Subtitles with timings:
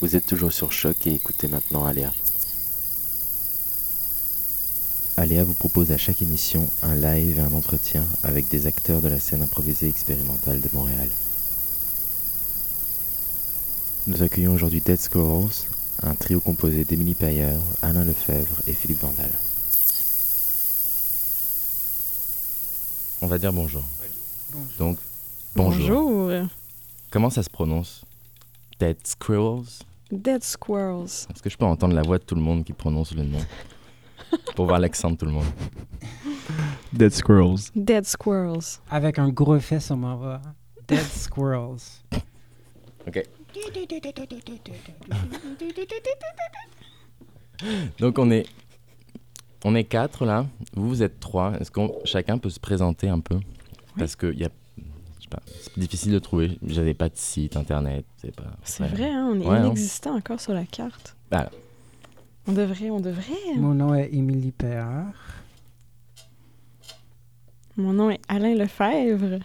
[0.00, 2.12] Vous êtes toujours sur Choc et écoutez maintenant Aléa.
[5.16, 9.08] Aléa vous propose à chaque émission un live et un entretien avec des acteurs de
[9.08, 11.08] la scène improvisée expérimentale de Montréal.
[14.06, 15.50] Nous accueillons aujourd'hui Dead Squirrels,
[16.04, 19.32] un trio composé d'Émilie Payer, Alain Lefebvre et Philippe Vandal.
[23.20, 23.82] On va dire bonjour.
[24.52, 24.76] Bonjour.
[24.78, 24.98] Donc,
[25.56, 25.88] bonjour.
[25.88, 26.48] Bonjour.
[27.10, 28.04] Comment ça se prononce?
[28.78, 29.87] Dead Squirrels?
[30.10, 31.26] Dead Squirrels.
[31.30, 33.40] Est-ce que je peux entendre la voix de tout le monde qui prononce le nom?
[34.56, 35.46] Pour voir l'accent de tout le monde.
[36.92, 37.70] Dead Squirrels.
[37.74, 38.80] Dead Squirrels.
[38.90, 40.40] Avec un gros effet sur ma voix.
[40.86, 42.02] Dead Squirrels.
[43.06, 43.22] Ok.
[47.98, 48.46] Donc on est,
[49.64, 50.46] on est quatre là.
[50.74, 51.52] Vous, vous êtes trois.
[51.60, 53.38] Est-ce qu'on chacun peut se présenter un peu?
[53.98, 54.48] Parce que y a,
[55.28, 56.58] sais pas, c'est difficile de trouver.
[56.66, 58.04] J'avais pas de site internet.
[58.16, 58.44] C'est pas.
[58.64, 58.88] C'est ouais.
[58.88, 61.16] vrai, hein, on est Ouais, inexistant encore sur la carte.
[61.30, 61.50] Bah,
[62.46, 63.54] On devrait, on devrait.
[63.56, 65.12] Mon nom est Émilie Perrard.
[67.76, 69.38] Mon nom est Alain Lefebvre.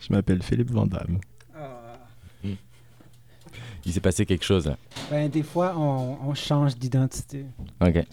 [0.00, 1.18] Je m'appelle Philippe Vandamme.
[3.84, 4.76] il s'est passé quelque chose là.
[5.10, 7.46] Ben, des fois, on, on change d'identité.
[7.80, 8.04] Ok.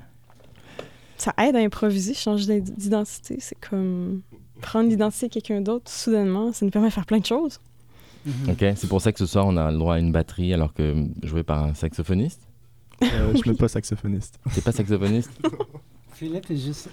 [1.17, 3.37] Ça aide à improviser, changer d'id- d'identité.
[3.39, 4.21] C'est comme
[4.65, 6.51] prendre l'identité de quelqu'un d'autre soudainement.
[6.53, 7.59] Ça nous permet de faire plein de choses.
[8.25, 8.49] Mhm.
[8.49, 8.65] Ok.
[8.75, 11.05] C'est pour ça que ce soir on a le droit à une batterie alors que
[11.23, 12.41] joué par un saxophoniste?
[13.03, 14.39] Euh, Je suis même pas saxophoniste.
[14.53, 15.29] T'es pas saxophoniste?
[16.13, 16.89] Philippe est juste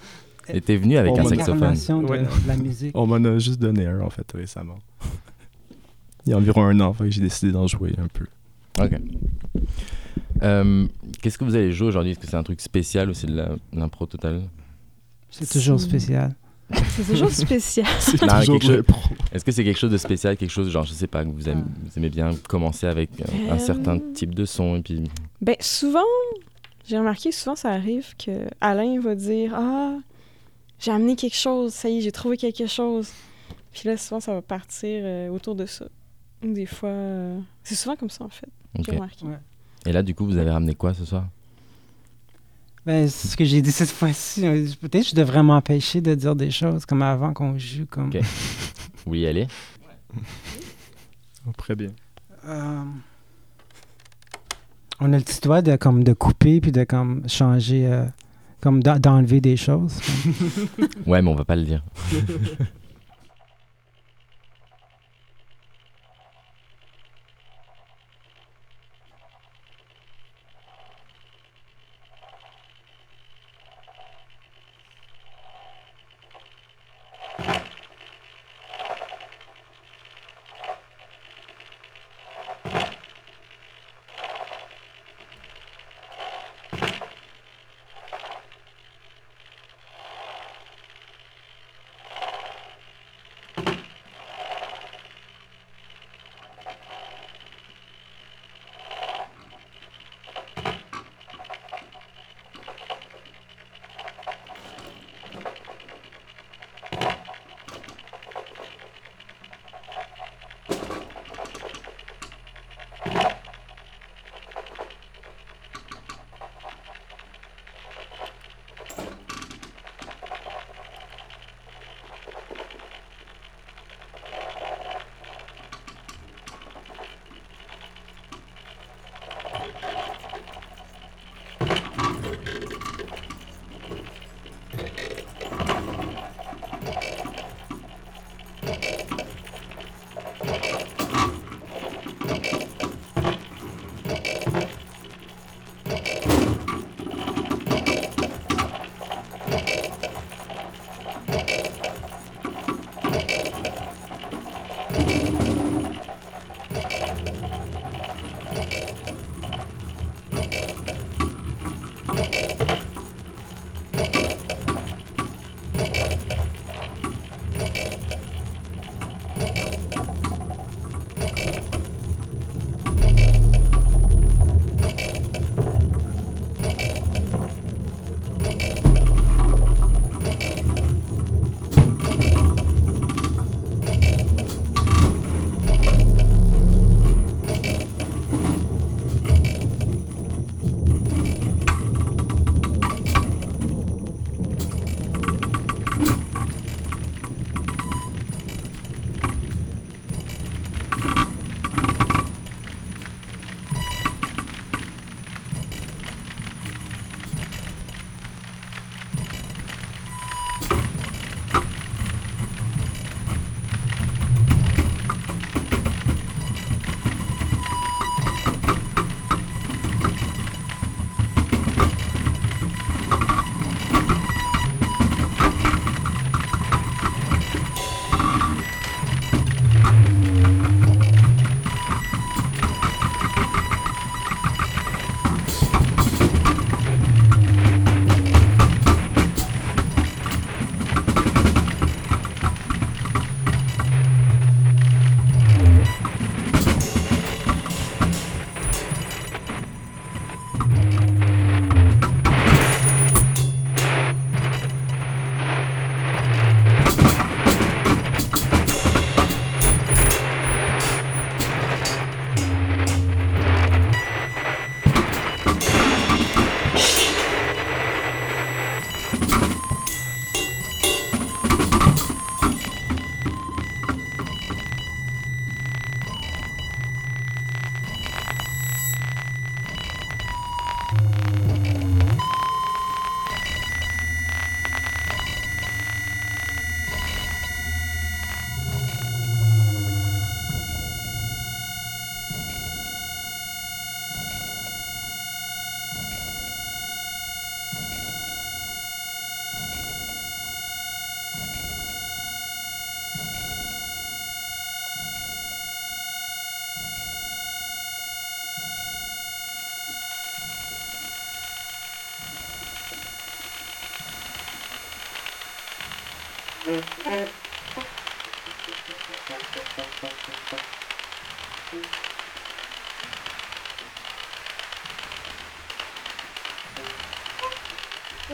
[0.49, 1.75] Et t'es venu avec un saxophone.
[2.03, 2.19] de, Ouais.
[2.23, 2.91] de la musique.
[2.97, 4.79] On m'en a juste donné un, en fait, récemment.
[6.27, 8.27] Il y a environ un an, fait que j'ai décidé d'en jouer un peu.
[8.81, 9.01] Ok.
[10.43, 10.87] Euh,
[11.21, 12.13] Qu'est-ce que vous allez jouer aujourd'hui?
[12.13, 14.43] Est-ce que c'est un truc spécial ou c'est de la- l'impro totale?
[15.31, 16.35] C'est toujours spécial.
[16.97, 17.87] C'est toujours spécial.
[18.01, 19.09] C'est Non, toujours quelque de chose-.
[19.33, 21.49] Est-ce que c'est quelque chose de spécial, quelque chose genre je sais pas que vous
[21.49, 23.59] aimez, vous aimez bien commencer avec un, un Euh.
[23.59, 25.05] certain type de son et puis
[25.41, 26.01] Ben, souvent,
[26.87, 29.97] j'ai remarqué, souvent, ça arrive que Alain va dire Ah,
[30.79, 33.11] j'ai amené quelque chose, ça y est, j'ai trouvé quelque chose.
[33.73, 35.87] Puis là, souvent, ça va partir euh, autour de ça.
[36.45, 38.49] Ou Des fois, euh, c'est souvent comme ça, en fait.
[38.79, 38.85] Ok.
[38.87, 39.25] J'ai remarqué.
[39.27, 39.39] Ouais.
[39.87, 41.25] Et là du coup vous avez ramené quoi ce soir?
[42.85, 44.41] Ben, c'est ce que j'ai dit cette fois-ci.
[44.81, 47.87] Peut-être que je devrais m'empêcher de dire des choses comme avant qu'on joue.
[47.87, 48.19] Comme, Ok.
[49.07, 49.47] Oui allez.
[51.57, 51.89] Très bien.
[52.47, 52.83] Euh,
[55.01, 58.05] on a le petit doigt de, comme, de couper puis de comme, changer, euh,
[58.61, 59.99] comme d'en- d'enlever des choses.
[61.07, 61.85] Ouais mais on va pas le dire.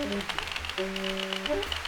[0.00, 1.87] 음.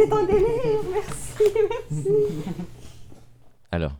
[0.00, 0.80] est en délire.
[0.92, 2.08] Merci, merci.
[3.72, 3.92] Alors,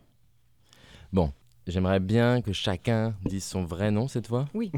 [1.13, 1.33] bon,
[1.67, 4.47] j'aimerais bien que chacun dise son vrai nom cette fois.
[4.55, 4.71] Oui.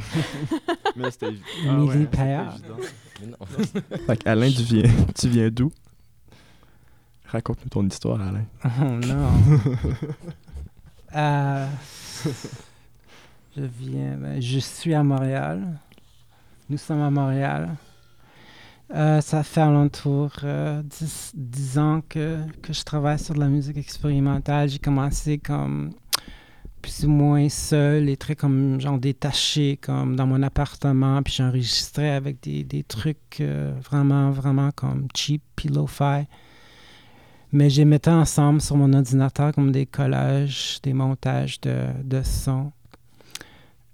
[0.96, 1.32] Mais là, c'était.
[4.06, 5.70] Fait que, Alain, tu viens, tu viens d'où?
[7.26, 8.44] Raconte-nous ton histoire, Alain.
[8.64, 9.30] Oh non.
[11.14, 11.66] Euh,
[13.56, 14.16] je viens.
[14.16, 15.78] ben, je suis à Montréal.
[16.68, 17.74] Nous sommes à Montréal.
[18.94, 23.48] Euh, ça fait alentour euh, 10, 10 ans que, que je travaille sur de la
[23.48, 24.68] musique expérimentale.
[24.68, 25.92] J'ai commencé comme
[26.82, 32.10] plus ou moins seul et très comme genre détaché comme dans mon appartement puis j'enregistrais
[32.10, 36.26] avec des, des trucs euh, vraiment vraiment comme cheap puis lo-fi
[37.52, 42.72] mais les mettais ensemble sur mon ordinateur comme des collages, des montages de, de sons.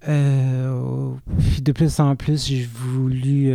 [0.07, 1.13] Euh,
[1.61, 3.53] de plus en plus, j'ai voulu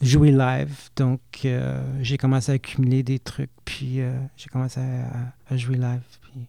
[0.00, 0.90] jouer live.
[0.96, 6.02] Donc, euh, j'ai commencé à accumuler des trucs, puis euh, j'ai commencé à, jouer live.
[6.22, 6.46] Puis,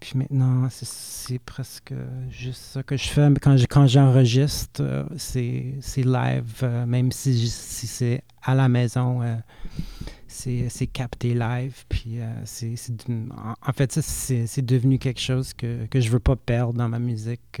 [0.00, 1.92] puis maintenant, c'est- presque
[2.30, 3.28] juste ça que je fais.
[3.30, 9.20] Mais quand quand j'enregistre, euh, c'est live, même si, si c'est à la maison.
[10.26, 11.84] c'est capté live.
[11.88, 12.74] Puis c'est
[13.66, 16.88] en, fait, ça, c'est c'est devenu quelque chose que, que je veux pas perdre dans
[16.88, 17.60] ma musique.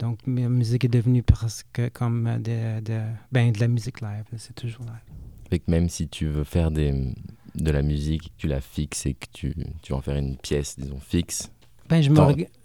[0.00, 4.24] Donc, ma musique est devenue presque comme de, de, ben, de la musique live.
[4.38, 5.16] C'est toujours live.
[5.50, 7.14] Fait que même si tu veux faire des,
[7.54, 10.38] de la musique, que tu la fixes et que tu, tu veux en faire une
[10.38, 11.52] pièce, disons, fixe,
[11.88, 12.10] Ben, je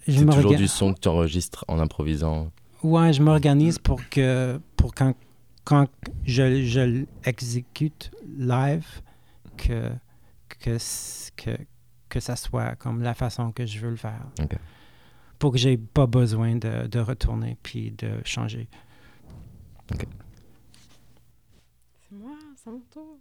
[0.07, 2.51] c'est toujours du son que tu enregistres en improvisant.
[2.83, 5.13] Ouais, je m'organise pour que pour quand,
[5.65, 5.87] quand
[6.25, 8.85] je, je l'exécute live
[9.57, 9.89] que,
[10.47, 10.77] que,
[11.35, 11.57] que,
[12.07, 14.25] que ça soit comme la façon que je veux le faire.
[14.41, 14.57] Ok.
[15.39, 18.67] Pour que j'ai pas besoin de, de retourner puis de changer.
[19.89, 20.07] C'est
[22.11, 23.17] moi, c'est mon tour.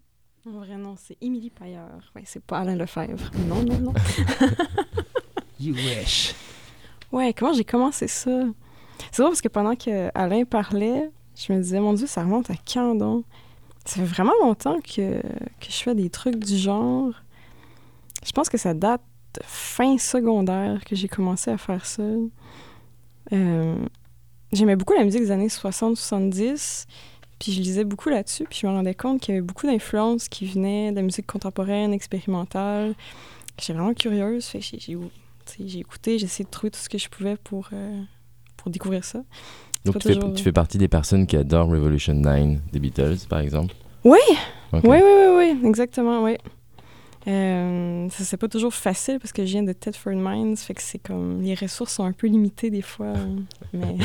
[0.46, 2.12] Mon vrai nom, c'est Émilie Pailleur.
[2.14, 3.31] Ouais, c'est pas Alain Lefebvre.
[3.48, 3.94] Non, non, non.
[5.61, 6.35] You wish.
[7.11, 8.31] Ouais, comment j'ai commencé ça?
[9.11, 12.50] C'est drôle parce que pendant que Alain parlait, je me disais, mon Dieu, ça remonte
[12.50, 13.24] à quand donc?
[13.87, 17.12] Ça fait vraiment longtemps que, que je fais des trucs du genre.
[18.24, 19.03] Je pense que ça date
[19.44, 22.03] fin secondaire que j'ai commencé à faire ça.
[23.33, 23.77] Euh,
[24.53, 26.87] J'aimais beaucoup la musique des années 60-70,
[27.40, 30.29] puis je lisais beaucoup là-dessus, puis je me rendais compte qu'il y avait beaucoup d'influences
[30.29, 32.94] qui venaient de la musique contemporaine, expérimentale.
[33.59, 34.99] J'étais vraiment curieuse, fait j'ai-
[35.79, 38.01] écouté, j'ai essayé de trouver tout ce que je pouvais pour, euh,
[38.57, 39.25] pour découvrir ça.
[39.85, 43.40] Donc tu fais, tu fais partie des personnes qui adorent Revolution 9 des Beatles, par
[43.40, 43.75] exemple?
[44.05, 44.18] Oui,
[44.73, 46.37] oui, oui, oui, exactement, oui.
[47.26, 50.82] Euh, ça, c'est pas toujours facile parce que je viens de Thetford Mines, fait que
[50.82, 53.06] c'est comme les ressources sont un peu limitées des fois.
[53.06, 53.37] euh,
[53.72, 53.96] mais...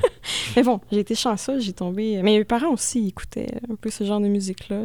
[0.56, 2.16] mais bon, j'ai été chanceuse, j'ai tombé.
[2.22, 4.84] Mais mes parents aussi écoutaient un peu ce genre de musique-là.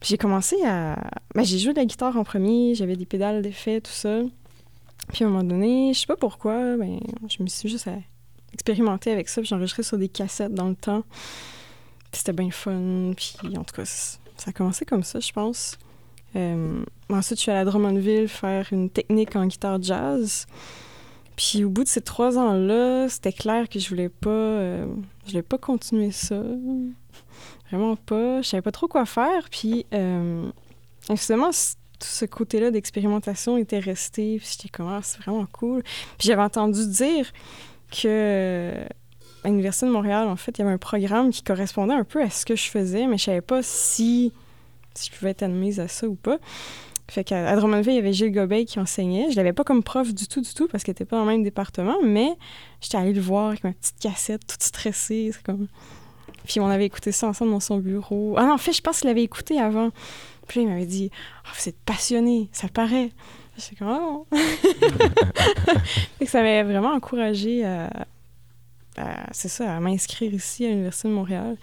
[0.00, 1.10] Puis j'ai commencé à.
[1.34, 4.20] Ben, j'ai joué de la guitare en premier, j'avais des pédales d'effet, tout ça.
[5.12, 7.96] Puis à un moment donné, je sais pas pourquoi, ben, je me suis juste à
[8.52, 11.02] expérimenter avec ça, puis j'enregistrais sur des cassettes dans le temps.
[12.12, 13.12] Puis c'était bien fun.
[13.16, 15.76] Puis en tout cas, ça a commencé comme ça, je pense.
[16.38, 20.46] Euh, ensuite, je suis allée à Drummondville faire une technique en guitare jazz.
[21.36, 24.86] Puis au bout de ces trois ans-là, c'était clair que je voulais pas, euh,
[25.24, 26.42] je voulais pas continuer ça.
[27.70, 28.42] Vraiment pas.
[28.42, 29.48] Je savais pas trop quoi faire.
[29.50, 30.50] Puis euh,
[31.10, 34.38] justement, tout ce côté-là d'expérimentation était resté.
[34.38, 35.82] Puis j'étais comme, ah, c'est vraiment cool.
[36.18, 37.32] Puis j'avais entendu dire
[37.90, 38.74] que
[39.44, 42.20] à l'Université de Montréal, en fait, il y avait un programme qui correspondait un peu
[42.20, 44.32] à ce que je faisais, mais je savais pas si,
[44.98, 46.38] si je pouvais être admise à ça ou pas.
[47.10, 49.30] Fait qu'à Drummondville, il y avait Gilles Gobeil qui enseignait.
[49.30, 51.30] Je l'avais pas comme prof du tout, du tout, parce qu'il était pas dans le
[51.30, 52.28] même département, mais
[52.82, 55.30] j'étais allée le voir avec ma petite cassette, toute stressée.
[55.32, 55.68] C'est comme...
[56.44, 58.34] Puis on avait écouté ça ensemble dans son bureau.
[58.36, 59.90] Ah non, en fait, je pense qu'il l'avait écouté avant.
[60.46, 61.10] Puis là, il m'avait dit
[61.46, 63.10] Ah, Vous êtes passionné, ça paraît.
[63.56, 64.26] J'étais comme Ah non.
[66.18, 67.90] fait que ça m'avait vraiment encouragée à,
[68.96, 71.56] à- c'est ça, à m'inscrire ici à l'Université de Montréal.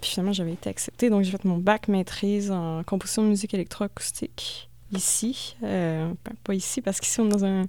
[0.00, 1.10] Puis finalement, j'avais été acceptée.
[1.10, 5.56] Donc, j'ai fait mon bac maîtrise en composition de musique électroacoustique ici.
[5.64, 7.62] Euh, ben, pas ici, parce qu'ici, on est dans un.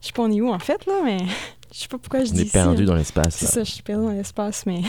[0.00, 1.18] Je sais pas on est où en fait, là, mais
[1.72, 2.86] je sais pas pourquoi je On dis est ici, perdu hein.
[2.86, 3.34] dans l'espace.
[3.36, 4.80] C'est ça, je suis perdue dans l'espace, mais.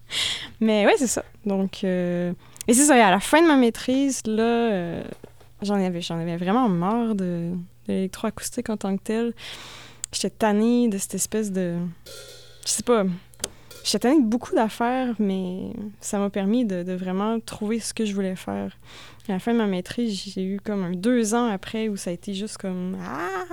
[0.60, 1.24] mais ouais, c'est ça.
[1.46, 1.84] Donc.
[1.84, 2.32] euh,
[2.66, 5.04] Et c'est ça, et à la fin de ma maîtrise, là, euh,
[5.62, 7.50] j'en avais, j'en avais vraiment marre de,
[7.86, 9.34] de l'électroacoustique en tant que telle.
[10.12, 11.76] J'étais tannée de cette espèce de.
[12.64, 13.04] Je sais pas.
[13.84, 15.70] J'étais tannée de beaucoup d'affaires, mais
[16.00, 18.78] ça m'a permis de, vraiment trouver ce que je voulais faire.
[19.28, 22.08] À la fin de ma maîtrise, j'ai eu comme un deux ans après où ça
[22.08, 23.44] a été juste comme Ah,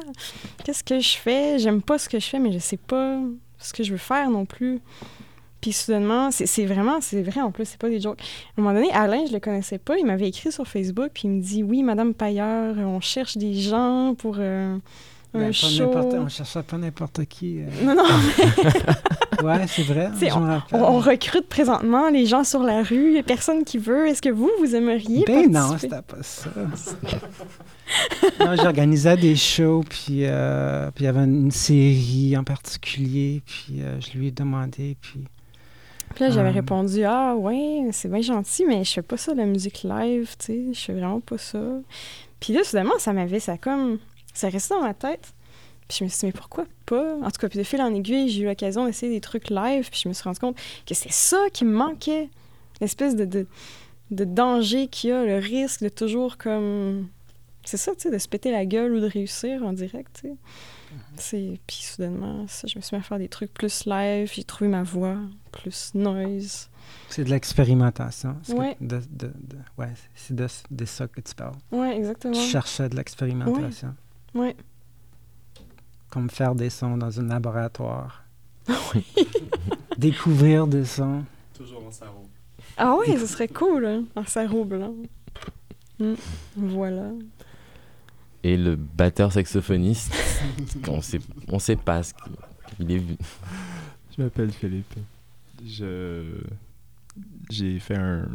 [0.63, 1.59] qu'est-ce que je fais?
[1.59, 3.19] J'aime pas ce que je fais, mais je sais pas
[3.57, 4.79] ce que je veux faire non plus.
[5.59, 8.21] Puis soudainement, c'est vraiment, c'est vrai en plus, c'est pas des jokes.
[8.21, 11.23] À un moment donné, Alain, je le connaissais pas, il m'avait écrit sur Facebook, puis
[11.25, 14.77] il me dit Oui, Madame Pailleur, on cherche des gens pour euh,
[15.33, 15.89] Ben, show.
[15.95, 17.59] On cherchait pas n'importe qui.
[17.61, 17.65] euh.
[17.83, 18.03] Non, non,
[19.47, 20.09] Ouais, c'est vrai.
[20.73, 24.07] On, on recrute présentement les gens sur la rue, il y a personne qui veut.
[24.07, 26.49] Est-ce que vous, vous aimeriez Ben non, c'était pas ça.
[28.39, 33.99] non, j'organisais des shows, puis euh, il y avait une série en particulier, puis euh,
[34.01, 35.21] je lui ai demandé, puis...
[36.13, 39.45] Puis là, j'avais répondu Ah, ouais, c'est bien gentil, mais je fais pas ça, la
[39.45, 41.59] musique live, tu sais, je fais vraiment pas ça.
[42.41, 43.97] Puis là, soudainement, ça m'avait, ça comme.
[44.33, 45.33] Ça restait dans ma tête.
[45.87, 47.15] Puis je me suis dit, mais pourquoi pas?
[47.21, 49.89] En tout cas, puis de fil en aiguille, j'ai eu l'occasion d'essayer des trucs live,
[49.89, 52.29] puis je me suis rendu compte que c'est ça qui me manquait.
[52.79, 53.45] L'espèce de, de,
[54.09, 57.07] de danger qu'il y a, le risque de toujours comme.
[57.63, 60.29] C'est ça, tu sais, de se péter la gueule ou de réussir en direct, tu
[60.29, 60.33] sais.
[61.15, 61.59] C'est...
[61.67, 64.67] Puis soudainement, ça, je me suis mis à faire des trucs plus live, j'ai trouvé
[64.69, 65.15] ma voix,
[65.51, 66.69] plus noise.
[67.09, 68.35] C'est de l'expérimentation.
[68.43, 68.75] c'est Ouais.
[68.81, 71.55] De, de, de- ouais, c'est de, de ça que tu parles.
[71.71, 72.33] Ouais, exactement.
[72.33, 73.93] Je cherchais de l'expérimentation.
[74.33, 74.55] Ouais.
[76.09, 78.23] Comme faire des sons dans un laboratoire.
[79.97, 81.23] Découvrir des sons.
[81.53, 82.27] Toujours en sarreau.
[82.77, 84.93] Ah ouais, ce serait cool, hein, en sarrau blanc.
[85.99, 86.13] Hmm,
[86.55, 87.11] Voilà.
[88.43, 90.11] Et le batteur saxophoniste,
[90.87, 92.33] on sait, on sait pas ce qu'il
[92.79, 93.15] il est vu.
[94.17, 94.95] Je m'appelle Philippe.
[95.63, 96.41] Je
[97.51, 98.27] j'ai fait un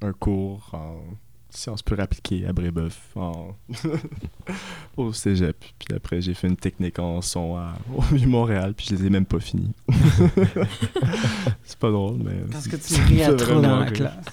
[0.00, 0.96] un cours en
[1.50, 3.56] sciences pures appliquées à Brébeuf en
[4.96, 5.56] au cégep.
[5.78, 9.10] Puis après j'ai fait une technique en son à au Montréal puis je les ai
[9.10, 9.72] même pas finis.
[11.64, 14.24] c'est pas drôle mais Parce que tu riais c'est trop dans la classe.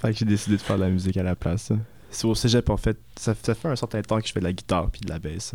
[0.00, 1.72] Fait que j'ai décidé de faire de la musique à la place.
[2.12, 2.98] C'est au cégep, en fait.
[3.16, 5.18] Ça, ça fait un certain temps que je fais de la guitare puis de la
[5.18, 5.54] basse.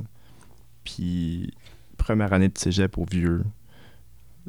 [0.84, 1.54] Puis,
[1.98, 3.44] première année de cégep au vieux,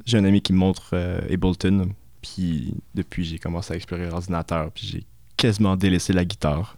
[0.07, 1.91] j'ai un ami qui me montre euh, Ableton.
[2.23, 4.71] Puis, depuis, j'ai commencé à explorer l'ordinateur.
[4.73, 5.05] Puis, j'ai
[5.39, 6.77] quasiment délaissé la guitare.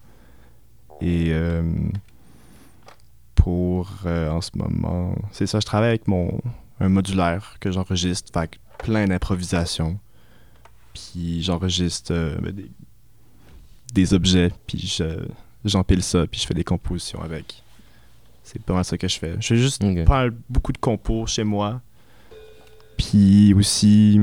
[1.00, 1.62] Et euh,
[3.34, 6.40] pour, euh, en ce moment, c'est ça, je travaille avec mon
[6.78, 8.32] un modulaire que j'enregistre.
[8.32, 9.98] Fait plein d'improvisation.
[10.94, 12.70] Puis, j'enregistre euh, ben, des
[13.92, 15.26] des objets, puis je-
[15.64, 17.62] j'empile ça, puis je fais des compositions avec.
[18.44, 19.34] C'est pas mal ça que je fais.
[19.40, 21.80] Je fais juste pas beaucoup de compos chez moi.
[22.96, 24.20] Puis aussi.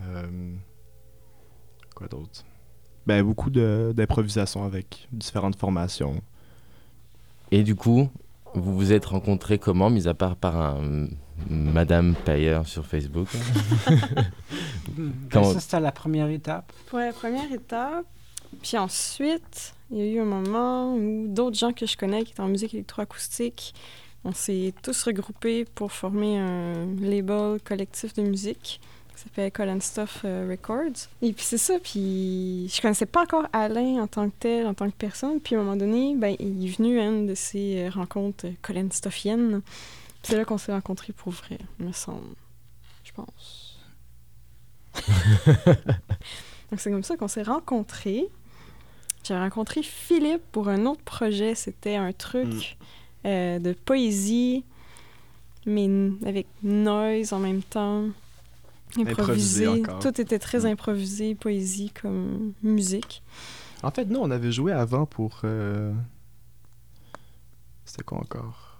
[0.00, 0.52] euh,
[1.94, 2.44] quoi d'autre?
[3.06, 6.20] Ben, beaucoup de- d'improvisation avec différentes formations.
[7.52, 8.08] Et du coup,
[8.54, 11.06] vous vous êtes rencontrés comment, mis à part par un
[11.48, 13.28] Madame Payer sur Facebook?
[13.86, 16.72] Ben, Comment- Ça, c'était la première étape.
[16.86, 18.06] Pour la première étape,
[18.62, 22.32] puis ensuite, il y a eu un moment où d'autres gens que je connais qui
[22.32, 23.74] étaient en musique électroacoustique,
[24.24, 28.80] on s'est tous regroupés pour former un label collectif de musique
[29.16, 31.08] qui s'appelle and Stuff euh, Records.
[31.22, 34.74] Et puis c'est ça, puis je connaissais pas encore Alain en tant que tel, en
[34.74, 37.34] tant que personne, puis à un moment donné, ben, il est venu à une de
[37.34, 39.62] ces euh, rencontres euh, and Stuffiennes.
[39.62, 42.34] Puis c'est là qu'on s'est rencontrés pour vrai, me semble.
[43.04, 43.78] Je pense.
[46.70, 48.28] Donc c'est comme ça qu'on s'est rencontrés.
[49.24, 51.54] J'ai rencontré Philippe pour un autre projet.
[51.54, 52.76] C'était un truc
[53.24, 54.64] euh, de poésie,
[55.64, 55.88] mais
[56.24, 58.04] avec noise en même temps.
[58.98, 59.98] Improvisé encore.
[60.00, 60.66] Tout était très Mm.
[60.66, 63.22] improvisé, poésie comme musique.
[63.82, 65.40] En fait, nous, on avait joué avant pour.
[65.44, 65.92] euh,
[67.84, 68.78] C'était quoi encore?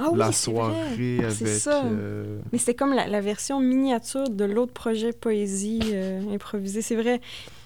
[0.00, 1.24] Ah oui, La c'est soirée vrai.
[1.26, 1.46] Avec.
[1.48, 1.84] ça.
[1.84, 6.82] euh, Mais c'était comme la, la version miniature de l'autre projet poésie euh, improvisée.
[6.82, 7.20] C'est vrai.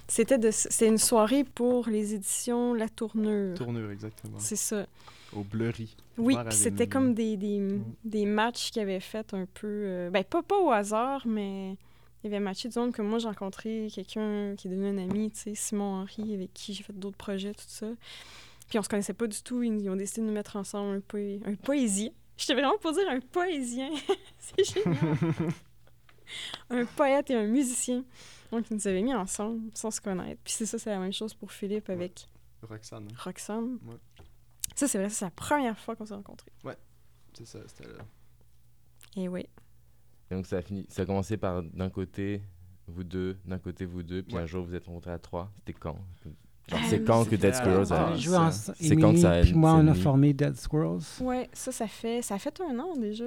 [0.09, 3.55] C'était de, c'est une soirée pour les éditions La Tournure.
[3.57, 4.37] Tournure, exactement.
[4.39, 4.85] C'est ça.
[5.35, 5.97] Au Bleury.
[6.19, 7.83] Oui, c'était comme des, des, Mm.
[8.05, 9.67] des matchs qu'ils avaient fait un peu.
[9.67, 11.77] euh, ben, pas, pas au hasard, mais
[12.25, 15.31] il y avait du monde que moi j'ai rencontré quelqu'un qui est devenu un ami,
[15.31, 17.87] tu sais, Simon Henry, avec qui j'ai fait d'autres projets, tout ça.
[18.69, 21.01] Puis on se connaissait pas du tout, ils, ont décidé de nous mettre ensemble un,
[21.01, 22.11] poé un poésien.
[22.37, 23.91] J'étais vraiment pour dire un poésien.
[24.39, 24.97] C'est génial.
[26.71, 28.05] un poète et un musicien.
[28.51, 30.41] Donc ils nous avaient mis ensemble sans se connaître.
[30.45, 32.29] Puis c'est ça, c'est la même chose pour Philippe avec
[32.63, 33.09] Roxane.
[33.11, 33.17] hein.
[33.19, 33.79] Roxane.
[33.87, 33.97] Ouais.
[34.75, 36.53] Ça, c'est vrai, c'est la première fois qu'on s'est rencontrés.
[37.35, 38.05] C'est ça, c'était là.
[39.17, 39.49] Et oui.
[40.33, 42.43] Donc ça a, fini, ça a commencé par d'un côté
[42.89, 44.43] vous deux, d'un côté vous deux, puis Ouais.
[44.43, 45.51] un jour vous êtes rencontrés à trois.
[45.59, 45.97] C'était quand?
[46.69, 48.13] Genre, Euh, C'est quand que Dead Squirrels a...
[48.39, 51.01] Ah, c'est quand que ça a- Puis moi, on a formé Dead Squirrels.
[51.21, 53.25] Ouais, ça, ça fait, ça fait un an déjà.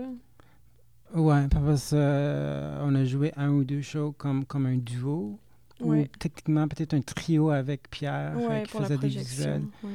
[1.13, 5.38] Ouais, parce que euh, on a joué un ou deux shows comme, comme un duo.
[5.82, 6.04] Ouais.
[6.04, 9.63] Ou techniquement, peut-être un trio avec Pierre Ouais, qui pour la faisait des visuels.
[9.84, 9.89] ouais.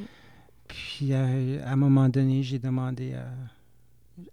[0.67, 3.25] Puis euh, à un moment donné, j'ai demandé à,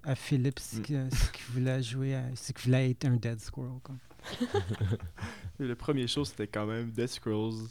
[0.02, 1.10] à Philippe ce Mm.
[1.10, 3.78] ce qu'il voulait jouer, ce qu'il voulait être un Dead Squirrel.
[3.82, 3.98] Comme.
[5.58, 7.68] Le premier show, c'était quand même Death Scrolls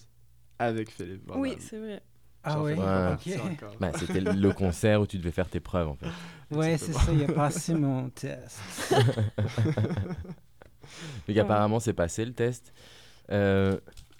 [0.59, 1.27] avec Philippe.
[1.27, 2.01] Van Oui, c'est vrai.
[2.43, 3.57] Ah oui, Ouais?
[3.79, 6.07] Bah, c'était le concert où tu devais faire tes preuves en fait.
[6.55, 8.59] Ouais, c'est ça, il a passé mon test.
[11.27, 12.73] Donc apparemment c'est passé le test.
[13.31, 13.77] Euh,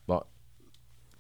[0.08, 0.22] bon,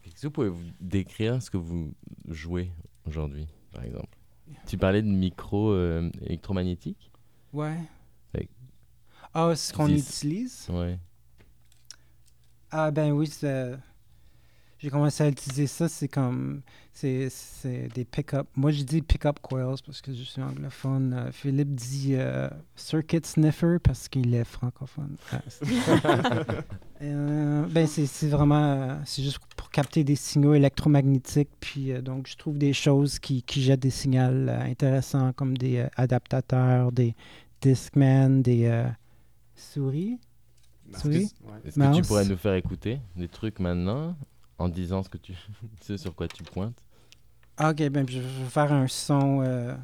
[0.03, 1.93] est-ce que vous pouvez vous décrire ce que vous
[2.27, 2.71] jouez
[3.05, 4.16] aujourd'hui, par exemple?
[4.65, 7.11] Tu parlais de micro euh, électromagnétique?
[7.53, 7.77] Ouais.
[9.33, 10.67] Ah, ce qu'on utilise?
[10.69, 10.97] Ouais.
[12.71, 13.77] Ah ben oui, c'est-
[14.79, 16.61] j'ai commencé à utiliser ça, c'est comme,
[16.93, 18.47] c'est c'est des pick-up.
[18.55, 21.13] Moi, je dis pick-up coils parce que je suis anglophone.
[21.13, 25.15] Euh, Philippe dit euh, circuit sniffer parce qu'il est francophone.
[25.31, 25.65] Ah, c'est-
[27.03, 31.49] Euh, ben c'est c'est vraiment, euh, c'est juste pour capter des signaux électromagnétiques.
[31.59, 35.55] Puis euh, donc, je trouve des choses qui, qui jettent des signaux euh, intéressants comme
[35.59, 37.13] des euh, adaptateurs, des
[37.61, 38.87] Discman, des euh,
[39.55, 40.17] souris.
[41.65, 44.15] Est-ce que tu pourrais nous faire écouter des trucs maintenant?
[44.59, 45.33] En disant ce que tu
[45.81, 46.77] sais sur quoi tu pointes
[47.57, 49.41] Ah, Ok, ben je vais faire un son.
[49.43, 49.75] euh,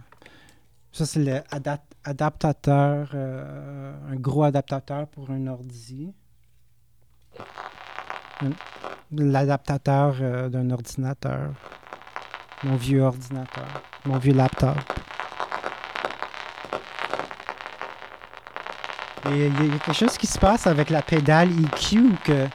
[0.92, 6.14] ça, c'est le adap- adaptateur, euh, un gros adaptateur pour un ordi.
[9.12, 11.52] L'adaptateur euh, d'un ordinateur.
[12.64, 13.68] Mon vieux ordinateur.
[14.06, 14.76] Mon vieux laptop.
[19.32, 22.48] Et il y a quelque chose qui se passe avec la pédale EQ que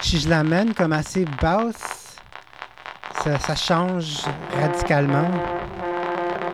[0.00, 2.16] si je l'amène comme assez basse,
[3.24, 4.22] ça, ça change
[4.60, 5.28] radicalement.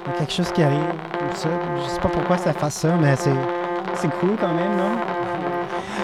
[0.07, 0.81] Il y a quelque chose qui arrive
[1.19, 1.49] comme ça.
[1.83, 3.35] Je sais pas pourquoi ça fait ça, mais c'est,
[3.97, 4.97] c'est cool quand même, non?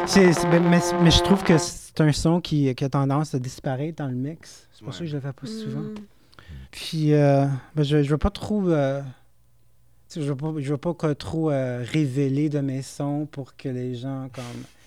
[0.07, 0.61] C'est, c'est- mais,
[1.03, 4.15] mais- je trouve que c'est un son qui, qui a tendance à disparaître dans le
[4.15, 4.67] mix.
[4.73, 5.81] C'est pour ça que je le fais pas souvent.
[5.81, 5.95] Mm.
[6.71, 8.69] Puis, euh, ben, je ne veux pas trop.
[8.69, 9.03] euh,
[10.15, 13.69] je veux pas, je veux pas que trop euh, révéler de mes sons pour que
[13.69, 14.45] les gens comme,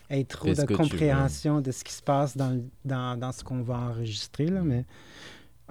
[0.09, 3.75] aient trop de compréhension de ce qui se passe dans, dans, dans ce qu'on va
[3.75, 4.47] enregistrer.
[4.47, 4.85] Là, mais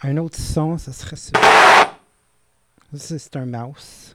[0.02, 1.16] un autre son, ça serait.
[1.16, 4.14] Ça, c'est un mouse.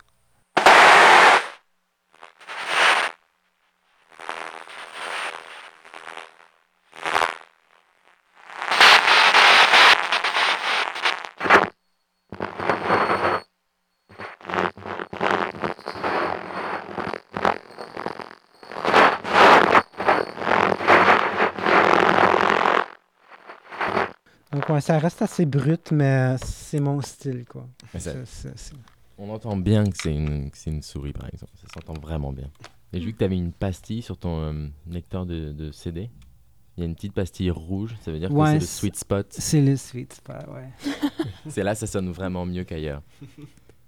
[24.69, 27.67] Ouais, ça reste assez brut, mais c'est mon style, quoi.
[27.97, 28.13] Ça-
[29.17, 31.51] On entend bien que c'est une, une souris, par exemple.
[31.55, 32.49] Ça s'entend vraiment bien.
[32.93, 36.09] Et j'ai vu que tu avais une pastille sur ton euh, lecteur de, de CD.
[36.77, 39.27] Il y a une petite pastille rouge, ça veut dire que c'est le sweet spot.
[39.31, 40.69] C'est le sweet spot, ouais.
[41.49, 43.01] C'est là, ça sonne vraiment mieux qu'ailleurs.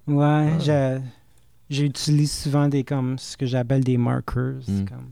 [0.07, 0.97] Ouais, Ah.
[1.69, 4.85] j'utilise souvent des comme ce que j'appelle des markers Mm.
[4.85, 5.09] comme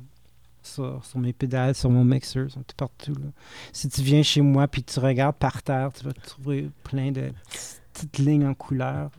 [0.68, 3.14] sur, sur mes pédales, sur mon mixeur, sont tout partout.
[3.16, 3.30] là.
[3.74, 7.32] Si tu viens chez moi puis tu regardes par terre, tu vas trouver plein de
[7.50, 9.10] petites- petites lignes en couleur.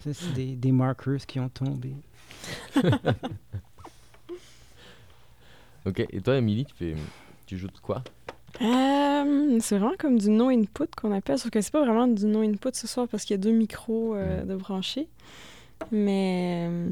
[0.00, 1.94] Ça, c'est des, des markers qui ont tombé.
[5.86, 6.94] Ok, et toi, Émilie, tu, fais,
[7.46, 8.02] tu joues de quoi?
[8.62, 12.24] Euh, c'est vraiment comme du no input qu'on appelle, sauf que c'est pas vraiment du
[12.26, 15.08] no input ce soir parce qu'il y a deux micros euh, de branchés.
[15.90, 16.88] Mais euh,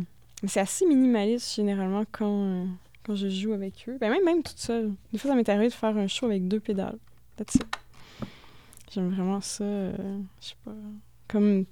[0.47, 2.65] c'est assez minimaliste généralement quand, euh,
[3.05, 3.99] quand je joue avec eux.
[4.01, 4.93] Ben même, même toute seule.
[5.13, 6.99] Des fois, ça m'est arrivé de faire un show avec deux pédales.
[7.37, 7.67] That's it.
[8.93, 9.65] J'aime vraiment ça.
[9.65, 10.75] euh, je sais pas.
[11.29, 11.65] Comme.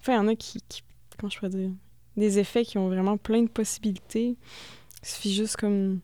[0.00, 0.82] Enfin, il y en a qui, qui.
[1.18, 1.70] Comment je pourrais dire
[2.16, 4.36] Des effets qui ont vraiment plein de possibilités.
[5.02, 6.00] Il suffit juste comme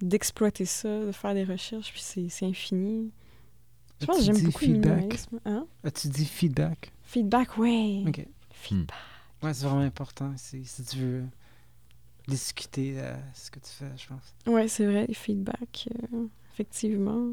[0.00, 3.10] d'exploiter ça, de faire des recherches, puis c'est infini.
[4.00, 4.96] Je pense que j'aime beaucoup le feedback?
[4.96, 5.40] minimalisme.
[5.46, 5.66] Hein?
[5.84, 6.92] As-tu dit feedback?
[7.04, 8.04] Feedback, ouais.
[8.06, 8.26] Ok.
[8.50, 8.96] Feedback.
[9.42, 11.24] Ouais, c'est vraiment important si tu veux
[12.28, 14.34] discuter euh, ce que tu fais, je pense.
[14.46, 17.28] Ouais, c'est vrai, les feedbacks, euh, effectivement.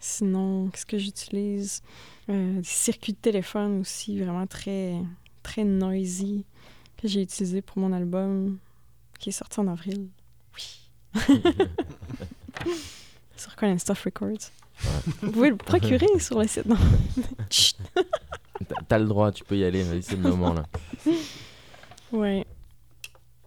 [0.00, 1.80] Sinon, qu'est-ce que j'utilise?
[2.28, 4.94] Euh, des circuits de téléphone aussi, vraiment très,
[5.42, 6.44] très noisy,
[6.96, 8.58] que j'ai utilisé pour mon album
[9.18, 10.08] qui est sorti en avril.
[10.56, 10.90] Oui.
[13.36, 14.50] Sur Coin Stuff Records.
[15.22, 16.66] Vous pouvez le procurer sur le site.
[16.66, 16.76] Non.
[17.50, 17.76] Chut.
[18.88, 20.64] T'as- le droit, tu peux y aller, c'est le moment là.
[22.12, 22.43] Ouais.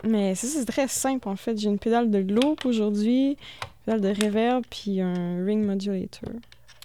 [0.08, 1.58] Mais ça, c'est très simple en fait.
[1.58, 3.38] J'ai une pédale de loop aujourd'hui, une
[3.86, 6.30] pédale de reverb, puis un ring modulator.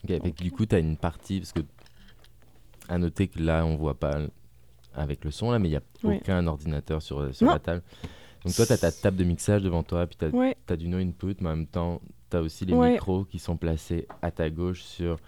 [0.05, 1.61] Ok, que du coup, tu as une partie, parce que
[2.89, 4.19] à noter que là, on voit pas
[4.95, 5.83] avec le son, là, mais il n'y a
[6.17, 7.83] aucun ordinateur sur, sur la table.
[8.45, 10.89] Donc toi, tu as ta table de mixage devant toi, puis tu as, Ouais, du
[10.89, 12.93] no input, mais en même temps, tu as aussi les Ouais.
[12.93, 15.19] micros qui sont placés à ta gauche sur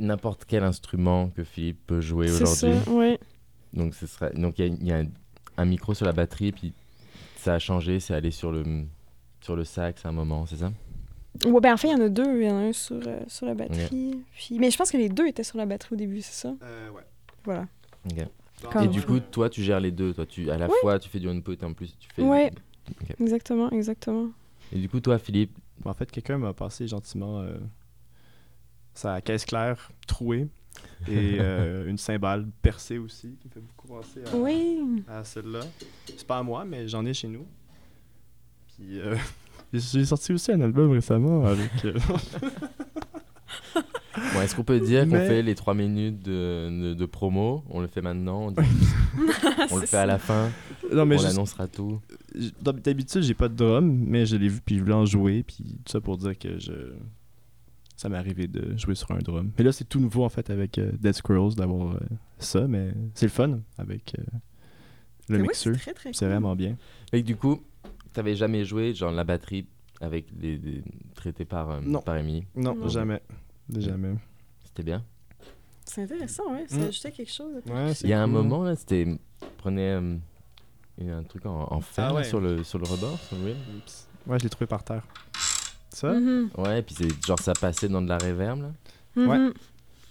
[0.00, 2.72] n'importe quel instrument que Philippe peut jouer aujourd'hui.
[2.90, 3.18] Ouais.
[3.72, 3.94] Donc
[4.58, 5.06] il y a, il y a un,
[5.56, 6.72] un micro sur la batterie, puis
[7.36, 8.64] ça a changé, c'est allé sur le
[9.40, 10.72] sur le sax à un moment, c'est ça?
[11.44, 12.40] Ouais, ben en fait, il y en a deux.
[12.40, 14.22] Il y en a un sur, euh, sur la batterie.
[14.32, 14.58] Puis...
[14.58, 16.54] Mais je pense que les deux étaient sur la batterie au début, c'est ça?
[16.62, 17.02] Euh, ouais.
[17.44, 17.66] Voilà.
[18.06, 18.26] Ok.
[18.70, 20.14] Comme- Et du coup, toi, tu gères les deux.
[20.14, 22.22] Toi, tu, à la fois, tu fais du input et en plus, tu fais.
[22.22, 22.50] Ouais.
[23.20, 24.28] Exactement, exactement.
[24.72, 27.58] Et du coup, toi, Philippe, En fait, quelqu'un m'a passé gentiment euh,
[28.94, 30.46] sa caisse claire trouée
[31.08, 35.02] et euh, une cymbale percée aussi, qui me fait beaucoup penser à, Oui.
[35.08, 35.60] à celle-là.
[36.06, 37.46] C'est pas à moi, mais j'en ai chez nous.
[38.76, 39.16] Puis euh,
[39.72, 41.70] j'ai sorti aussi un album récemment avec.
[41.84, 41.94] euh,
[44.34, 47.64] bon, est-ce qu'on peut dire qu'on fait les trois minutes de, de, de promo?
[47.70, 48.60] On le fait maintenant On, dit-
[49.70, 50.50] on le fait à la fin
[50.92, 52.00] non, mais On juste- annoncera tout
[52.60, 55.44] d'habitude, j'ai pas de drum, mais je l'ai vu puis je voulais en jouer.
[55.44, 56.72] Puis tout ça pour dire que je.
[58.04, 59.50] Ça m'est arrivé de jouer sur un drum.
[59.56, 62.00] Mais là, c'est tout nouveau en fait avec euh, Dead Squirrels d'avoir euh,
[62.38, 64.22] ça, mais c'est le fun avec euh,
[65.30, 65.74] le mixeur.
[65.78, 66.28] c'est cool.
[66.28, 66.76] vraiment bien.
[67.14, 67.62] Et du coup,
[68.12, 69.66] t'avais jamais joué, genre, la batterie
[70.02, 70.82] avec les, les-
[71.14, 72.02] traité par, euh, Non.
[72.02, 72.88] par Émilie Non, Non.
[72.88, 73.22] jamais.
[73.74, 74.16] Jamais.
[74.66, 75.02] C'était bien?
[75.86, 76.66] C'est intéressant, ouais.
[76.68, 76.82] Ça Mm.
[76.88, 77.62] ajoutait quelque chose.
[77.66, 79.06] Ouais, Il y a un moment, là, c'était...
[79.66, 80.16] Euh,
[81.00, 82.24] a un truc en, en fer Ah ouais.
[82.24, 83.56] sur, le, sur le rebord, sur le wheel?
[84.26, 85.06] Ouais, je l'ai trouvé par terre.
[85.94, 86.12] Ça?
[86.12, 86.50] Mhm.
[86.58, 88.72] Ouais, puis c'est genre ça passait dans de la réverb, là.
[89.16, 89.52] Mhm.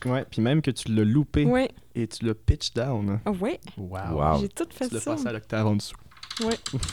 [0.05, 1.69] Ouais, puis même que tu l'as loupé Ouais.
[1.95, 3.19] et tu l'as pitch down.
[3.25, 3.59] Ah ouais.
[3.77, 3.99] Wow.
[4.13, 4.41] Wow.
[4.41, 5.11] J'ai tout fait Tu l'as ça.
[5.11, 5.95] passé à l'octave en dessous.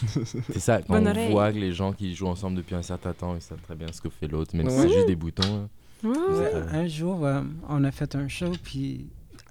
[0.06, 1.30] C'est ça, quand Bonne on oreille.
[1.32, 3.88] voit que les gens qui jouent ensemble depuis un certain temps, ils savent très bien
[3.92, 4.82] ce que fait l'autre, même si Ouais.
[4.88, 5.42] c'est juste des boutons.
[5.64, 5.68] hein.
[6.04, 6.52] Ouais, ouais.
[6.72, 9.08] Un jour, euh, on a fait un show, puis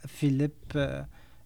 [0.08, 1.02] Philippe euh,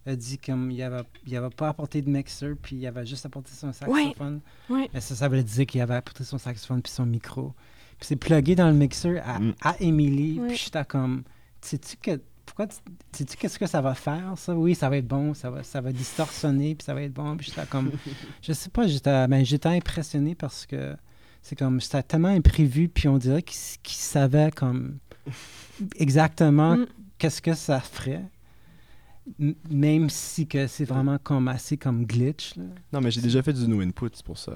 [0.06, 3.24] a dit comme il avait, il avait pas apporté de mixer, puis il avait juste
[3.26, 4.40] apporté son saxophone.
[4.70, 4.88] Ouais.
[4.94, 7.54] Mais ça, ça voulait dire qu'il avait apporté son saxophone puis son micro.
[7.98, 9.54] Puis c'est plugué dans le mixeur à, Mm.
[9.62, 10.48] à Emily, Ouais.
[10.48, 11.22] puis j'étais comme,
[11.60, 14.54] sais-tu que pourquoi tu- qu'est-ce que ça va faire ça?
[14.54, 17.36] Oui, ça va être bon, ça va ça va distorsionner puis ça va être bon.
[17.36, 17.90] Puis j'étais comme
[18.42, 20.94] je sais pas, j'étais ben, j'étais impressionné parce que
[21.40, 24.98] c'est comme c'était tellement imprévu puis on dirait qu'il s- qu'il savait comme
[25.96, 26.86] exactement Mm.
[27.18, 28.24] qu'est-ce que ça ferait.
[29.70, 32.56] Même si que c'est vraiment comme assez comme glitch.
[32.56, 32.64] Là.
[32.92, 34.52] Non, mais j'ai déjà fait du no input, c'est pour ça.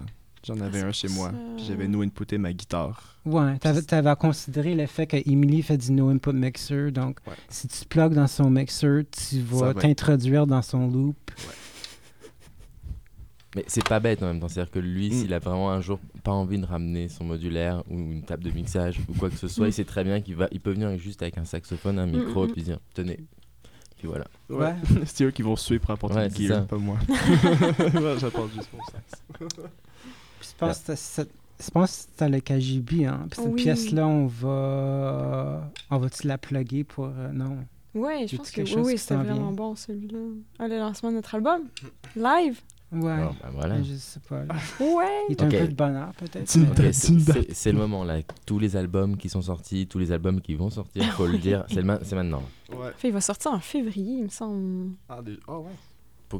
[0.48, 1.28] J'en avais Ah, un chez moi.
[1.30, 1.34] ça.
[1.56, 3.16] Puis j'avais no inputé ma guitare.
[3.24, 7.34] Ouais, t'avais, t'avais considéré le fait que Emily fait du no input mixer, donc Ouais.
[7.48, 9.80] si tu plugues dans son mixer, tu vas va.
[9.80, 11.16] t'introduire dans son loop.
[13.56, 15.12] Mais c'est pas bête en même temps, c'est-à-dire que lui, Mm.
[15.12, 18.50] s'il a vraiment un jour pas envie de ramener son modulaire ou une table de
[18.50, 19.70] mixage ou quoi que ce soit, Mm.
[19.70, 22.44] il sait très bien qu'il va, il peut venir juste avec un saxophone, un micro,
[22.44, 22.52] mm, mm.
[22.52, 23.18] puis dire tenez.
[23.96, 24.26] Puis voilà.
[24.50, 24.74] Ouais.
[25.06, 26.62] c'est eux qui vont suer pour apporter Ouais, le gear, ça.
[26.66, 26.98] pas moi.
[27.08, 29.22] Ouais, J'apporte juste mon sax.
[30.60, 31.30] Je pense que c'est-
[31.60, 33.26] je pense que c'était le KGB, hein.
[33.30, 33.62] Puis cette Oui.
[33.62, 35.70] pièce-là, on va...
[35.90, 37.06] On va-tu la plugger pour...
[37.06, 37.58] euh, non?
[37.94, 39.52] Ouais, je pense que oui, oui, c'était vraiment vient?
[39.52, 40.18] bon celui-là.
[40.58, 41.62] Ah, le lancement de notre album?
[42.14, 42.60] Live?
[42.92, 43.16] Ouais.
[43.54, 43.82] Voilà.
[43.82, 44.42] Je sais pas.
[44.80, 45.04] Ouais.
[45.28, 46.48] Il est un peu de bonheur, peut-être.
[46.48, 48.18] C'est- le moment là.
[48.46, 51.64] Tous les albums qui sont sortis, tous les albums qui vont sortir, faut le dire,
[51.68, 52.42] c'est le ma- c'est maintenant.
[52.70, 52.92] Ouais.
[52.96, 54.92] Fait, il va sortir en février, il me semble.
[55.08, 55.38] Ah, des...
[55.48, 55.72] oh, ouais.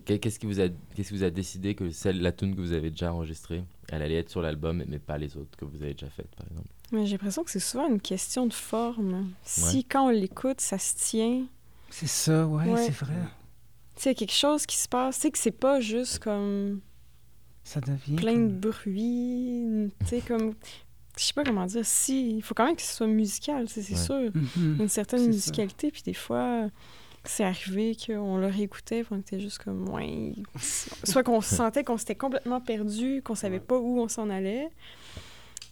[0.05, 2.73] Qu'est-ce qui vous a, qu'est-ce qui vous a décidé que celle, la tune que vous
[2.73, 5.93] avez déjà enregistrée, elle allait être sur l'album, mais pas les autres que vous avez
[5.95, 6.69] déjà faites, par exemple?
[6.93, 9.31] Mais j'ai l'impression que c'est souvent une question de forme.
[9.45, 11.47] Si quand on l'écoute, ça se tient,
[11.91, 12.85] C'est ça, ouais, Ouais.
[12.85, 13.15] c'est vrai.
[13.97, 16.19] tu sais, il y a quelque chose qui se passe, sais, que c'est pas juste
[16.19, 16.81] comme
[17.65, 18.17] Ça devient...
[18.17, 20.55] plein de bruit, tu sais, comme.
[21.17, 21.85] Je sais pas comment dire.
[21.85, 23.99] Si, il faut quand même que ce soit musical, sais, c'est Ouais.
[24.31, 24.31] sûr.
[24.57, 24.77] Mhm.
[24.83, 26.69] Une certaine C'est musicalité, puis des fois,
[27.29, 30.35] c'est arrivé qu'on le réécoutait, puis on était juste comme, ouais.
[31.05, 34.69] Soit qu'on sentait qu'on s'était complètement perdu, qu'on savait pas où on s'en allait,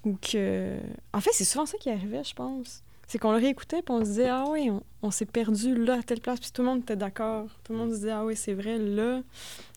[0.04, 0.76] ou que.
[1.12, 2.82] En fait, c'est souvent ça qui arrivait, je pense.
[3.08, 5.94] C'est qu'on le réécoutait, puis on se disait, ah oui, on, on s'est perdu là,
[6.00, 7.46] à telle place, puis tout le monde était d'accord.
[7.62, 9.22] Tout le monde se disait, ah oui, c'est vrai, là.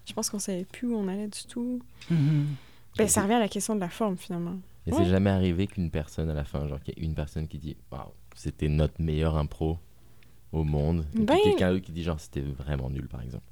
[0.06, 1.80] Je pense qu'on savait plus où on allait du tout.
[2.10, 2.48] Mhm.
[2.98, 4.58] Ben, ça revient à la question de la forme, finalement.
[4.88, 4.98] Et Ouais.
[5.04, 7.60] c'est jamais arrivé qu'une personne à la fin, genre qu'il y ait une personne qui
[7.60, 9.78] dit Waouh, c'était notre meilleur impro
[10.52, 11.06] au monde.
[11.16, 13.44] Et Ben- quelqu'un d'autre qui dit genre c'était vraiment nul par exemple.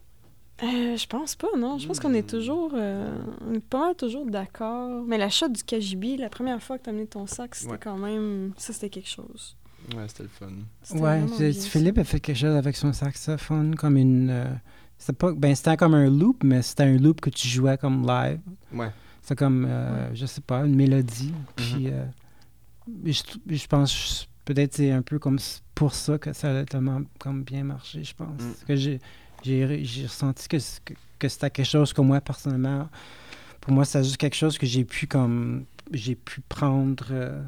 [0.63, 1.77] Euh, je pense pas, non.
[1.77, 2.71] Je pense qu'on est toujours.
[2.73, 3.15] euh,
[3.47, 5.03] on est pas mal toujours d'accord.
[5.05, 7.79] Mais la shot du KGB, la première fois que t'as amené ton sac, c'était Ouais.
[7.79, 8.53] quand même.
[8.57, 9.55] Ça, c'était quelque chose.
[9.95, 10.47] Ouais, c'était le fun.
[10.81, 11.53] C'était Ouais.
[11.53, 14.31] Philippe a fait quelque chose avec son saxophone, comme une...
[14.31, 14.45] euh,
[14.97, 18.07] c'était pas, ben, c'était comme un loop, mais c'était un loop que tu jouais comme
[18.07, 18.39] live.
[18.73, 18.89] Ouais.
[19.21, 21.33] C'est comme, euh, je sais pas, une mélodie.
[21.55, 22.03] Puis, euh,
[23.05, 25.37] je, je pense, peut-être c'est un peu comme
[25.75, 28.41] pour ça que ça a tellement comme bien marché, je pense.
[28.41, 28.53] Mm.
[28.67, 28.99] Que j'ai,
[29.43, 32.89] j'ai, j'ai ressenti que, que, que c'était quelque chose que moi, personnellement,
[33.61, 37.43] pour moi, c'est juste quelque chose que j'ai pu comme, j'ai pu prendre, euh,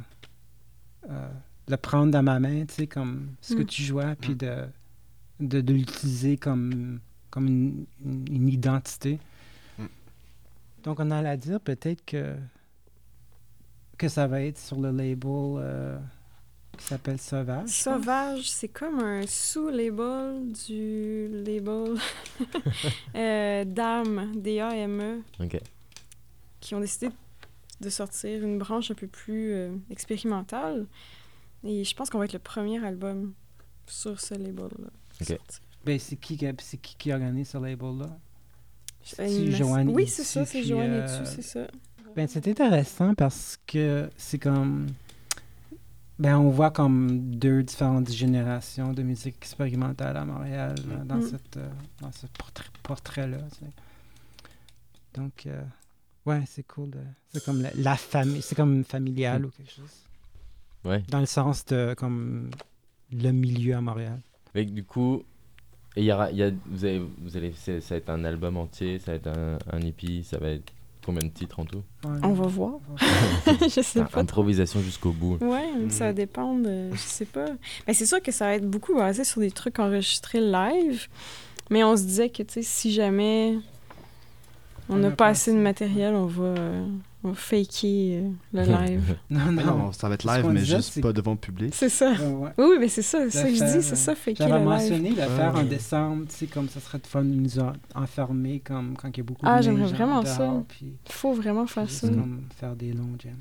[1.10, 1.30] euh,
[1.68, 3.66] le prendre dans ma main, tu sais, comme ce que Mm.
[3.66, 4.38] tu jouais, puis Mm.
[4.38, 4.56] de,
[5.39, 9.20] de, de l'utiliser comme, comme une, une- une identité.
[10.84, 12.36] Donc, on allait dire peut-être que
[13.97, 15.28] que ça va être sur le label
[15.58, 16.00] euh,
[16.80, 17.69] qui s'appelle Sauvage.
[17.69, 21.95] Sauvage, c'est comme un sous-label du label
[23.15, 25.55] euh, Dame, D-A-M-E, Ok.
[25.55, 25.59] E,
[26.59, 27.09] qui ont décidé
[27.82, 30.86] de sortir une branche un peu plus euh, expérimentale.
[31.63, 33.34] Et je pense qu'on va être le premier album
[33.88, 34.89] sur ce label-là.
[35.21, 35.38] Ok.
[35.86, 38.09] Ben, c'est qui, qui- c'est qui qui organise ce label-là?
[39.01, 41.67] C'est Joanne Oui, c'est ça, c'est Joanne euh, Itsu, c'est ça.
[42.15, 44.88] Ben, c'est intéressant parce que c'est comme.
[46.20, 51.22] Ben, on voit comme deux différentes générations de musique expérimentale à Montréal euh, dans, Mm.
[51.22, 51.70] cette, euh,
[52.01, 53.38] dans ce portrait- portrait-là.
[55.13, 55.61] Donc, euh,
[56.26, 56.91] ouais, c'est cool.
[57.30, 59.45] C'est comme la, la famille, c'est comme familial Mm.
[59.45, 59.95] ou quelque chose.
[60.84, 61.03] Ouais.
[61.09, 62.49] Dans le sens de comme
[63.11, 64.20] le milieu à Montréal.
[64.55, 65.24] Mais du coup,
[65.95, 68.57] et y aura, il y a, vous allez, vous allez, ça va être un album
[68.57, 70.72] entier, ça va être un, un EP, ça va être
[71.06, 72.20] combien de titres en tout Ouais.
[72.24, 72.74] On va voir.
[72.89, 74.20] Va je sais pas.
[74.22, 75.38] Improvisation jusqu'au bout.
[75.41, 75.89] Ouais, Mhm.
[75.89, 76.89] ça dépend de.
[76.91, 77.45] Je sais pas.
[77.88, 81.08] Mais c'est sûr que ça va être beaucoup basé sur des trucs enregistrés live.
[81.70, 83.58] Mais on se disait que, tu sais, si jamais
[84.89, 86.86] on n'a a pas assez de matériel, on va, euh,
[87.24, 89.15] on va faker euh, le live.
[89.30, 89.63] Non, non.
[89.78, 91.74] non, ça va être live, mais disait, juste pas devant le public.
[91.76, 92.11] c'est ça.
[92.13, 92.49] Ouais, ouais.
[92.57, 94.59] Oui, oui, mais c'est ça, c'est ça que je dis, c'est ça, faker J'avais le
[94.59, 94.67] live.
[94.70, 95.65] mentionné le faire en Ouais.
[95.65, 99.17] décembre, tu sais, comme ça serait de fun de nous en- enfermer comme quand il
[99.17, 100.63] y a beaucoup Ah, de j'aimerais neige vraiment dehors, ça.
[100.82, 102.07] Il faut vraiment faire ça.
[102.07, 102.15] Mm.
[102.15, 103.34] comme faire des longs jams.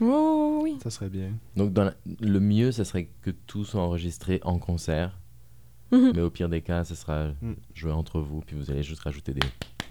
[0.00, 0.78] Oui, oui.
[0.82, 1.30] Ça serait bien.
[1.56, 5.18] Donc dans la- le mieux, ça serait que tout soit enregistré en concert.
[5.92, 6.12] Mhm.
[6.14, 7.52] Mais au pire des cas, ce sera Mm.
[7.74, 9.40] joué entre vous, puis vous allez juste rajouter des.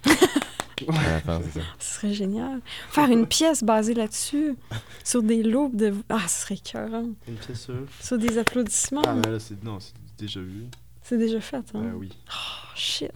[0.86, 1.42] fin.
[1.80, 2.62] Ce serait génial.
[2.90, 4.56] Faire une pièce basée là-dessus,
[5.04, 5.94] sur des loops de.
[6.10, 7.10] Ah, ce serait écœurant.
[7.28, 7.76] Une pièce sur?
[8.00, 9.04] Sur des applaudissements.
[9.06, 9.64] Ah, mais là, c'est.
[9.64, 10.66] Non, c'est déjà vu.
[11.04, 11.64] C'est déjà fait, hein?
[11.74, 12.10] Ben oui.
[12.30, 13.12] Oh, shit.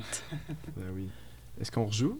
[0.76, 1.08] Ben oui.
[1.60, 2.20] Est-ce qu'on rejoue?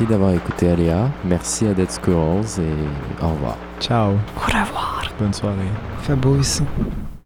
[0.00, 1.10] Merci d'avoir écouté Aléa.
[1.26, 3.58] Merci à Dead Squirrels et au revoir.
[3.80, 4.12] Ciao.
[4.34, 5.12] Au revoir.
[5.18, 5.56] Bonne soirée.
[6.00, 6.62] Fait beau ici.